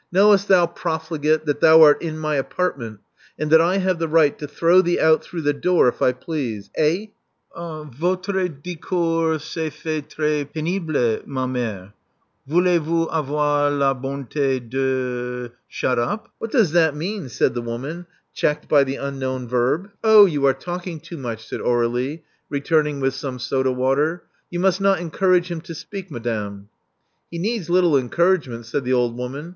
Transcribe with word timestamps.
Knowest 0.11 0.47
thou, 0.47 0.65
profligate, 0.65 1.45
that 1.45 1.59
thou 1.61 1.83
art 1.83 2.01
in 2.01 2.17
my 2.17 2.33
apartment, 2.35 3.01
and 3.37 3.51
that 3.51 3.61
I 3.61 3.77
have 3.77 3.99
the 3.99 4.07
right 4.07 4.35
to 4.39 4.47
throw 4.47 4.81
thee 4.81 4.99
out 4.99 5.23
through 5.23 5.43
the 5.43 5.53
door 5.53 5.87
if 5.87 6.01
I 6.01 6.11
please. 6.11 6.71
Eh?" 6.75 7.05
Votre 7.55 8.47
discours 8.47 9.43
se 9.43 9.69
fait 9.69 10.09
trhs 10.09 10.49
p6nible, 10.51 11.27
ma 11.27 11.45
mfere. 11.45 11.93
Voulez 12.47 12.79
vous 12.79 13.07
avoir 13.11 13.69
la 13.69 13.93
bontd 13.93 14.31
de 14.69 15.51
shut 15.67 15.99
up?" 15.99 16.29
What 16.39 16.49
does 16.49 16.71
that 16.71 16.95
mean?" 16.95 17.29
said 17.29 17.53
the 17.53 17.61
woman, 17.61 18.07
checked 18.33 18.67
by 18.67 18.83
the 18.83 18.95
unknown 18.95 19.47
verb. 19.47 19.81
Love 19.81 19.83
Among 19.83 19.99
the 20.01 20.17
Artists 20.17 20.33
351 20.33 20.33
Oh, 20.33 20.33
you 20.33 20.45
are 20.47 20.79
talking 20.79 20.99
too 20.99 21.17
much," 21.17 21.45
said 21.47 21.61
Aurflie, 21.61 22.21
returning 22.49 22.99
with 23.01 23.13
some 23.13 23.37
soda 23.37 23.71
water. 23.71 24.23
*'You 24.49 24.59
must 24.61 24.81
not 24.81 24.99
encourage 24.99 25.51
him 25.51 25.61
to 25.61 25.75
speak, 25.75 26.09
madame." 26.09 26.69
He 27.29 27.37
needs 27.37 27.69
little 27.69 27.95
encouragement," 27.95 28.65
said 28.65 28.83
the 28.83 28.93
old 28.93 29.15
woman. 29.15 29.49